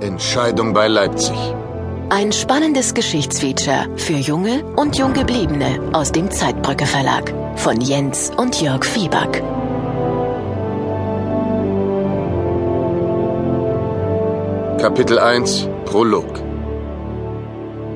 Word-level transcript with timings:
Entscheidung 0.00 0.72
bei 0.72 0.88
Leipzig. 0.88 1.36
Ein 2.10 2.32
spannendes 2.32 2.94
Geschichtsfeature 2.94 3.86
für 3.96 4.14
Junge 4.14 4.64
und 4.76 4.98
Junggebliebene 4.98 5.90
aus 5.92 6.10
dem 6.10 6.30
Zeitbrücke 6.30 6.84
Verlag 6.84 7.32
von 7.56 7.80
Jens 7.80 8.30
und 8.36 8.60
Jörg 8.60 8.84
Fieback. 8.84 9.42
Kapitel 14.80 15.18
1 15.18 15.68
Prolog 15.84 16.40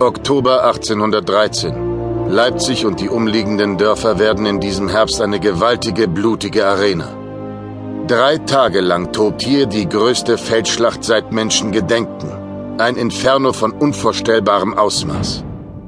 Oktober 0.00 0.64
1813 0.64 2.28
Leipzig 2.28 2.84
und 2.84 3.00
die 3.00 3.08
umliegenden 3.08 3.78
Dörfer 3.78 4.18
werden 4.18 4.46
in 4.46 4.58
diesem 4.58 4.88
Herbst 4.88 5.22
eine 5.22 5.38
gewaltige, 5.38 6.08
blutige 6.08 6.66
Arena. 6.66 7.23
Drei 8.06 8.36
Tage 8.36 8.82
lang 8.82 9.14
tobt 9.14 9.42
hier 9.42 9.64
die 9.64 9.88
größte 9.88 10.36
Feldschlacht 10.36 11.02
seit 11.02 11.32
Menschengedenken. 11.32 12.78
Ein 12.78 12.96
Inferno 12.96 13.54
von 13.54 13.72
unvorstellbarem 13.72 14.74
Ausmaß. 14.74 15.42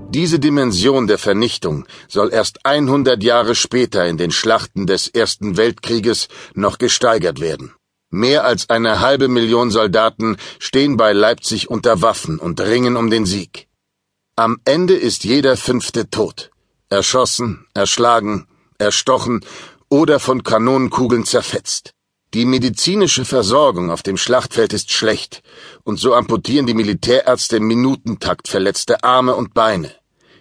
Diese 0.08 0.38
Dimension 0.38 1.08
der 1.08 1.18
Vernichtung 1.18 1.84
soll 2.08 2.32
erst 2.32 2.64
100 2.64 3.22
Jahre 3.22 3.54
später 3.54 4.06
in 4.06 4.16
den 4.16 4.30
Schlachten 4.30 4.86
des 4.86 5.08
Ersten 5.08 5.58
Weltkrieges 5.58 6.28
noch 6.54 6.78
gesteigert 6.78 7.38
werden. 7.40 7.74
Mehr 8.08 8.44
als 8.44 8.70
eine 8.70 9.00
halbe 9.00 9.28
Million 9.28 9.70
Soldaten 9.70 10.38
stehen 10.58 10.96
bei 10.96 11.12
Leipzig 11.12 11.68
unter 11.68 12.00
Waffen 12.00 12.38
und 12.38 12.62
ringen 12.62 12.96
um 12.96 13.10
den 13.10 13.26
Sieg. 13.26 13.68
Am 14.36 14.58
Ende 14.64 14.94
ist 14.94 15.24
jeder 15.24 15.58
Fünfte 15.58 16.08
tot. 16.08 16.50
Erschossen, 16.88 17.66
erschlagen, 17.74 18.46
erstochen 18.78 19.44
oder 19.90 20.18
von 20.18 20.42
Kanonenkugeln 20.42 21.26
zerfetzt. 21.26 21.92
Die 22.36 22.44
medizinische 22.44 23.24
Versorgung 23.24 23.90
auf 23.90 24.02
dem 24.02 24.18
Schlachtfeld 24.18 24.74
ist 24.74 24.92
schlecht, 24.92 25.42
und 25.84 25.98
so 25.98 26.12
amputieren 26.12 26.66
die 26.66 26.74
Militärärzte 26.74 27.56
im 27.56 27.66
Minutentakt 27.66 28.46
verletzte 28.48 29.02
Arme 29.02 29.34
und 29.34 29.54
Beine. 29.54 29.90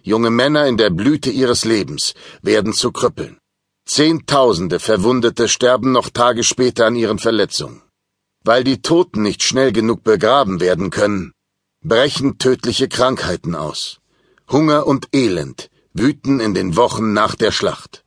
Junge 0.03 0.29
Männer 0.29 0.67
in 0.67 0.75
der 0.75 0.89
Blüte 0.89 1.29
ihres 1.29 1.63
Lebens 1.63 2.13
werden 2.41 2.73
zu 2.73 2.91
Krüppeln. 2.91 3.37
Zehntausende 3.85 4.81
Verwundete 4.81 5.47
sterben 5.47 5.93
noch 5.93 6.09
Tage 6.09 6.43
später 6.43 6.85
an 6.85 6.97
ihren 6.97 7.17
Verletzungen. 7.17 7.81
Weil 8.43 8.65
die 8.65 8.81
Toten 8.81 9.21
nicht 9.21 9.41
schnell 9.41 9.71
genug 9.71 10.03
begraben 10.03 10.59
werden 10.59 10.89
können, 10.89 11.31
brechen 11.81 12.37
tödliche 12.39 12.89
Krankheiten 12.89 13.55
aus. 13.55 14.01
Hunger 14.51 14.85
und 14.85 15.07
Elend 15.13 15.69
wüten 15.93 16.41
in 16.41 16.53
den 16.53 16.75
Wochen 16.75 17.13
nach 17.13 17.35
der 17.35 17.53
Schlacht. 17.53 18.03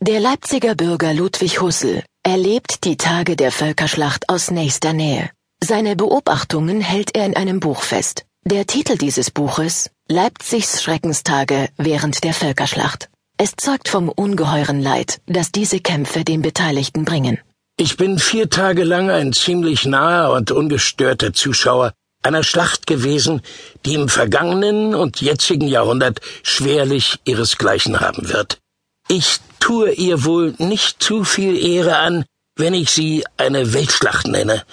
Der 0.00 0.18
Leipziger 0.18 0.74
Bürger 0.74 1.14
Ludwig 1.14 1.60
Hussel 1.60 2.02
erlebt 2.24 2.84
die 2.84 2.96
Tage 2.96 3.36
der 3.36 3.52
Völkerschlacht 3.52 4.30
aus 4.30 4.50
nächster 4.50 4.94
Nähe. 4.94 5.30
Seine 5.62 5.94
Beobachtungen 5.94 6.80
hält 6.80 7.14
er 7.14 7.26
in 7.26 7.36
einem 7.36 7.60
Buch 7.60 7.82
fest. 7.82 8.24
Der 8.44 8.66
Titel 8.66 8.96
dieses 8.96 9.30
Buches 9.30 9.90
Leipzigs 10.08 10.82
Schreckenstage 10.82 11.68
während 11.76 12.24
der 12.24 12.34
Völkerschlacht. 12.34 13.10
Es 13.36 13.52
zeugt 13.56 13.88
vom 13.88 14.08
ungeheuren 14.08 14.80
Leid, 14.80 15.20
das 15.26 15.52
diese 15.52 15.80
Kämpfe 15.80 16.24
den 16.24 16.40
Beteiligten 16.40 17.04
bringen. 17.04 17.38
Ich 17.76 17.96
bin 17.96 18.18
vier 18.18 18.48
Tage 18.48 18.84
lang 18.84 19.10
ein 19.10 19.32
ziemlich 19.32 19.84
naher 19.84 20.32
und 20.32 20.50
ungestörter 20.50 21.32
Zuschauer 21.32 21.92
einer 22.22 22.42
Schlacht 22.42 22.86
gewesen, 22.86 23.42
die 23.84 23.94
im 23.94 24.08
vergangenen 24.08 24.94
und 24.94 25.20
jetzigen 25.20 25.66
Jahrhundert 25.66 26.20
schwerlich 26.42 27.18
ihresgleichen 27.24 28.00
haben 28.00 28.30
wird. 28.30 28.60
Ich 29.08 29.38
tue 29.60 29.92
ihr 29.92 30.24
wohl 30.24 30.54
nicht 30.58 31.02
zu 31.02 31.24
viel 31.24 31.56
Ehre 31.56 31.96
an, 31.96 32.24
wenn 32.56 32.74
ich 32.74 32.90
sie 32.90 33.24
eine 33.36 33.72
Weltschlacht 33.72 34.26
nenne. 34.26 34.64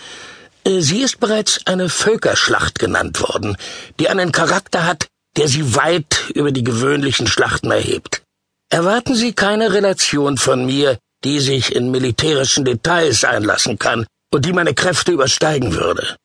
Äh, 0.63 0.81
sie 0.81 1.01
ist 1.01 1.19
bereits 1.19 1.65
eine 1.65 1.89
Völkerschlacht 1.89 2.79
genannt 2.79 3.21
worden, 3.21 3.57
die 3.99 4.09
einen 4.09 4.31
Charakter 4.31 4.85
hat, 4.85 5.07
der 5.37 5.47
sie 5.47 5.75
weit 5.75 6.29
über 6.33 6.51
die 6.51 6.63
gewöhnlichen 6.63 7.27
Schlachten 7.27 7.71
erhebt. 7.71 8.21
Erwarten 8.69 9.15
Sie 9.15 9.33
keine 9.33 9.73
Relation 9.73 10.37
von 10.37 10.65
mir, 10.65 10.97
die 11.25 11.39
sich 11.39 11.75
in 11.75 11.91
militärischen 11.91 12.63
Details 12.63 13.25
einlassen 13.25 13.77
kann 13.77 14.05
und 14.33 14.45
die 14.45 14.53
meine 14.53 14.73
Kräfte 14.73 15.11
übersteigen 15.11 15.73
würde. 15.73 16.15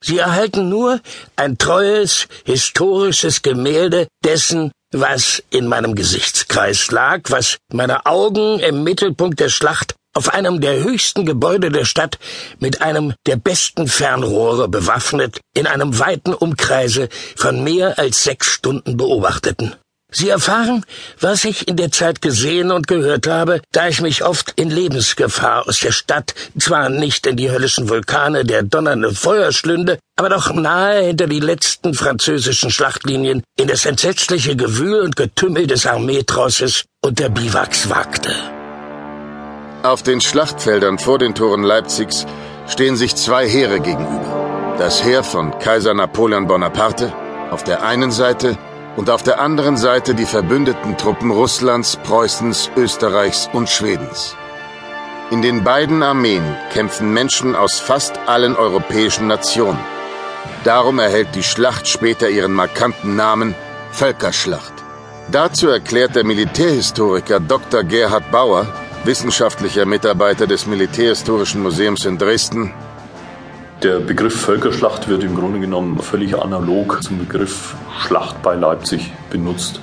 Sie 0.00 0.18
erhalten 0.18 0.68
nur 0.68 1.00
ein 1.34 1.58
treues, 1.58 2.28
historisches 2.44 3.42
Gemälde 3.42 4.06
dessen, 4.24 4.70
was 4.92 5.42
in 5.50 5.66
meinem 5.66 5.94
Gesichtskreis 5.94 6.90
lag, 6.90 7.22
was 7.28 7.58
meine 7.72 8.06
Augen 8.06 8.58
im 8.60 8.84
Mittelpunkt 8.84 9.40
der 9.40 9.48
Schlacht 9.48 9.94
auf 10.14 10.32
einem 10.32 10.60
der 10.60 10.82
höchsten 10.82 11.26
Gebäude 11.26 11.70
der 11.70 11.84
Stadt 11.84 12.18
mit 12.58 12.82
einem 12.82 13.14
der 13.26 13.36
besten 13.36 13.86
Fernrohre 13.86 14.68
bewaffnet 14.68 15.40
in 15.54 15.66
einem 15.66 15.98
weiten 15.98 16.34
Umkreise 16.34 17.08
von 17.36 17.62
mehr 17.62 17.98
als 17.98 18.24
sechs 18.24 18.48
Stunden 18.48 18.96
beobachteten. 18.96 19.76
Sie 20.10 20.30
erfahren, 20.30 20.86
was 21.20 21.44
ich 21.44 21.68
in 21.68 21.76
der 21.76 21.92
Zeit 21.92 22.22
gesehen 22.22 22.70
und 22.70 22.86
gehört 22.86 23.26
habe, 23.26 23.60
da 23.72 23.88
ich 23.88 24.00
mich 24.00 24.24
oft 24.24 24.54
in 24.56 24.70
Lebensgefahr 24.70 25.68
aus 25.68 25.80
der 25.80 25.92
Stadt, 25.92 26.34
zwar 26.58 26.88
nicht 26.88 27.26
in 27.26 27.36
die 27.36 27.50
höllischen 27.50 27.90
Vulkane 27.90 28.46
der 28.46 28.62
donnernde 28.62 29.12
Feuer 29.12 29.52
schlünde, 29.52 29.98
aber 30.16 30.30
doch 30.30 30.54
nahe 30.54 31.02
hinter 31.02 31.26
die 31.26 31.40
letzten 31.40 31.92
französischen 31.92 32.70
Schlachtlinien 32.70 33.42
in 33.58 33.68
das 33.68 33.84
entsetzliche 33.84 34.56
Gewühl 34.56 35.00
und 35.00 35.14
Getümmel 35.14 35.66
des 35.66 35.84
Armeetrosses 35.84 36.84
und 37.02 37.18
der 37.18 37.28
Biwaks 37.28 37.90
wagte. 37.90 38.34
Auf 39.82 40.02
den 40.02 40.22
Schlachtfeldern 40.22 40.98
vor 40.98 41.18
den 41.18 41.34
Toren 41.34 41.64
Leipzigs 41.64 42.24
stehen 42.66 42.96
sich 42.96 43.14
zwei 43.14 43.46
Heere 43.46 43.80
gegenüber. 43.80 44.74
Das 44.78 45.04
Heer 45.04 45.22
von 45.22 45.58
Kaiser 45.58 45.92
Napoleon 45.92 46.46
Bonaparte 46.46 47.12
auf 47.50 47.62
der 47.62 47.82
einen 47.82 48.10
Seite 48.10 48.56
und 48.98 49.10
auf 49.10 49.22
der 49.22 49.40
anderen 49.40 49.76
Seite 49.76 50.12
die 50.12 50.24
verbündeten 50.24 50.96
Truppen 50.96 51.30
Russlands, 51.30 51.96
Preußens, 52.02 52.68
Österreichs 52.76 53.48
und 53.52 53.68
Schwedens. 53.68 54.34
In 55.30 55.40
den 55.40 55.62
beiden 55.62 56.02
Armeen 56.02 56.42
kämpfen 56.72 57.14
Menschen 57.14 57.54
aus 57.54 57.78
fast 57.78 58.18
allen 58.26 58.56
europäischen 58.56 59.28
Nationen. 59.28 59.78
Darum 60.64 60.98
erhält 60.98 61.28
die 61.36 61.44
Schlacht 61.44 61.86
später 61.86 62.28
ihren 62.28 62.52
markanten 62.52 63.14
Namen 63.14 63.54
Völkerschlacht. 63.92 64.72
Dazu 65.30 65.68
erklärt 65.68 66.16
der 66.16 66.24
Militärhistoriker 66.24 67.38
Dr. 67.38 67.84
Gerhard 67.84 68.28
Bauer, 68.32 68.66
wissenschaftlicher 69.04 69.86
Mitarbeiter 69.86 70.48
des 70.48 70.66
Militärhistorischen 70.66 71.62
Museums 71.62 72.04
in 72.04 72.18
Dresden, 72.18 72.74
der 73.84 74.00
Begriff 74.00 74.40
Völkerschlacht 74.40 75.06
wird 75.06 75.22
im 75.22 75.36
Grunde 75.36 75.60
genommen 75.60 76.00
völlig 76.00 76.36
analog 76.36 77.00
zum 77.00 77.18
Begriff 77.20 77.76
Schlacht 77.98 78.42
bei 78.42 78.54
Leipzig 78.54 79.12
benutzt. 79.30 79.80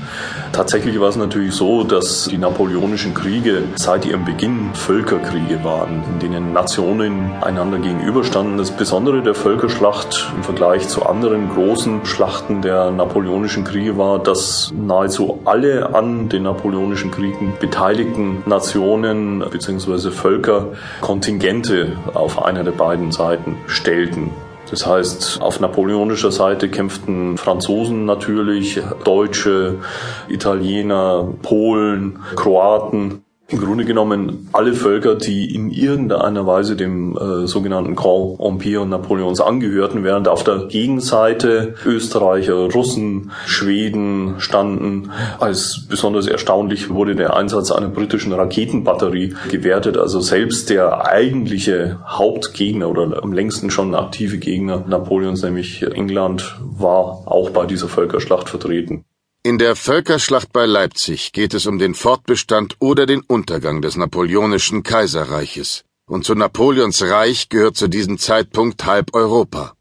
Tatsächlich 0.52 1.00
war 1.00 1.10
es 1.10 1.16
natürlich 1.18 1.54
so, 1.54 1.84
dass 1.84 2.26
die 2.26 2.38
napoleonischen 2.38 3.14
Kriege 3.14 3.64
seit 3.76 4.06
ihrem 4.06 4.26
Beginn 4.26 4.74
Völkerkriege 4.74 5.64
waren, 5.64 6.04
in 6.14 6.20
denen 6.20 6.54
Nationen 6.54 7.32
einander 7.42 7.78
gegenüberstanden. 7.78 8.58
Das 8.58 8.72
Besondere 8.72 9.22
der 9.22 9.36
Völkerschlacht 9.36 10.32
im 10.36 10.44
Vergleich 10.44 10.88
zu 10.88 11.06
anderen 11.06 11.50
großen 11.50 12.06
Schlachten 12.06 12.62
der 12.62 12.92
napoleonischen 12.92 13.64
Kriege 13.64 13.98
war, 13.98 14.20
dass 14.20 14.72
nahezu 14.76 15.42
alle 15.46 15.94
an 15.94 16.30
den 16.30 16.44
napoleonischen 16.44 17.12
Kriegen 17.12 17.54
beteiligten 17.60 18.44
Nationen 18.46 19.40
bzw. 19.40 20.12
Völker 20.12 20.70
Kontingente 21.02 21.98
auf 22.14 22.44
einer 22.44 22.64
der 22.64 22.72
beiden 22.72 23.12
Seiten 23.12 23.58
stellten. 23.68 24.32
Das 24.70 24.86
heißt, 24.86 25.42
auf 25.42 25.60
napoleonischer 25.60 26.32
Seite 26.32 26.70
kämpften 26.70 27.38
Franzosen 27.38 28.06
natürlich, 28.06 28.82
Deutsche, 29.04 29.80
Italiener, 30.28 31.28
Polen, 31.42 32.20
Kroaten 32.36 33.25
im 33.48 33.60
Grunde 33.60 33.86
genommen 33.86 34.50
alle 34.54 34.74
Völker, 34.74 35.14
die 35.14 35.54
in 35.54 35.70
irgendeiner 35.70 36.48
Weise 36.48 36.76
dem 36.76 37.16
äh, 37.16 37.46
sogenannten 37.46 37.96
Grand 37.96 38.40
Empire 38.40 38.88
Napoleons 38.88 39.40
angehörten, 39.40 40.04
während 40.04 40.28
auf 40.28 40.44
der 40.44 40.66
Gegenseite 40.66 41.76
Österreicher, 41.86 42.72
Russen, 42.72 43.32
Schweden 43.46 44.36
standen. 44.40 45.12
Als 45.40 45.86
besonders 45.88 46.26
erstaunlich 46.26 46.90
wurde 46.90 47.16
der 47.16 47.36
Einsatz 47.36 47.72
einer 47.72 47.90
britischen 47.90 48.34
Raketenbatterie 48.34 49.36
gewertet. 49.50 49.98
Also 49.98 50.22
selbst 50.22 50.72
der 50.72 51.06
eigentliche 51.06 52.00
Hauptgegner 52.04 52.90
oder 52.90 53.22
am 53.22 53.32
längsten 53.32 53.70
schon 53.70 53.94
aktive 53.94 54.40
Gegner 54.40 54.84
Napoleons, 54.88 55.44
nämlich 55.44 55.84
England, 55.84 56.56
war 56.62 57.22
auch 57.26 57.52
bei 57.52 57.68
dieser 57.68 57.90
Völkerschlacht 57.90 58.50
vertreten. 58.50 59.06
In 59.46 59.60
der 59.60 59.76
Völkerschlacht 59.76 60.52
bei 60.54 60.66
Leipzig 60.66 61.32
geht 61.32 61.54
es 61.54 61.68
um 61.68 61.78
den 61.78 61.94
Fortbestand 61.94 62.78
oder 62.80 63.06
den 63.06 63.22
Untergang 63.22 63.80
des 63.80 63.96
napoleonischen 63.96 64.82
Kaiserreiches. 64.82 65.84
Und 66.08 66.26
zu 66.26 66.34
Napoleons 66.34 67.04
Reich 67.04 67.50
gehört 67.50 67.78
zu 67.78 67.88
diesem 67.88 68.18
Zeitpunkt 68.18 68.86
halb 68.86 69.14
Europa. 69.14 69.74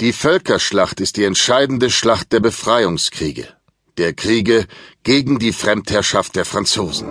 Die 0.00 0.14
Völkerschlacht 0.14 1.00
ist 1.00 1.18
die 1.18 1.24
entscheidende 1.24 1.90
Schlacht 1.90 2.32
der 2.32 2.40
Befreiungskriege, 2.40 3.46
der 3.98 4.14
Kriege 4.14 4.64
gegen 5.02 5.38
die 5.38 5.52
Fremdherrschaft 5.52 6.34
der 6.34 6.46
Franzosen. 6.46 7.10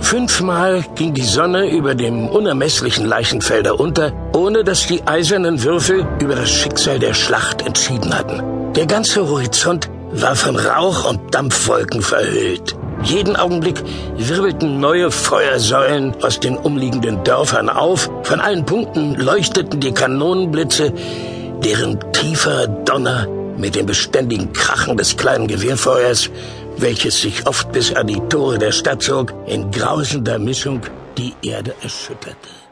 Fünfmal 0.00 0.84
ging 0.96 1.14
die 1.14 1.22
Sonne 1.22 1.70
über 1.70 1.94
dem 1.94 2.26
unermesslichen 2.26 3.06
Leichenfelder 3.06 3.78
unter, 3.78 4.12
ohne 4.34 4.64
dass 4.64 4.88
die 4.88 5.04
eisernen 5.06 5.62
Würfel 5.62 6.08
über 6.20 6.34
das 6.34 6.50
Schicksal 6.50 6.98
der 6.98 7.14
Schlacht 7.14 7.62
entschieden 7.62 8.12
hatten. 8.18 8.72
Der 8.72 8.86
ganze 8.86 9.28
Horizont 9.28 9.88
war 10.14 10.36
von 10.36 10.56
Rauch 10.56 11.08
und 11.08 11.34
Dampfwolken 11.34 12.02
verhüllt. 12.02 12.76
Jeden 13.02 13.36
Augenblick 13.36 13.82
wirbelten 14.16 14.80
neue 14.80 15.10
Feuersäulen 15.10 16.14
aus 16.22 16.40
den 16.40 16.56
umliegenden 16.56 17.22
Dörfern 17.24 17.68
auf, 17.68 18.10
von 18.22 18.40
allen 18.40 18.64
Punkten 18.64 19.14
leuchteten 19.14 19.80
die 19.80 19.92
Kanonenblitze, 19.92 20.92
deren 21.62 21.98
tiefer 22.12 22.66
Donner 22.66 23.26
mit 23.58 23.74
dem 23.74 23.86
beständigen 23.86 24.52
Krachen 24.52 24.96
des 24.96 25.16
kleinen 25.16 25.46
Gewehrfeuers 25.46 26.30
welches 26.76 27.20
sich 27.20 27.46
oft 27.46 27.72
bis 27.72 27.94
an 27.94 28.06
die 28.06 28.20
Tore 28.28 28.58
der 28.58 28.72
Stadt 28.72 29.02
zog, 29.02 29.32
in 29.46 29.70
grausender 29.70 30.38
Mischung 30.38 30.80
die 31.16 31.34
Erde 31.42 31.74
erschütterte. 31.82 32.63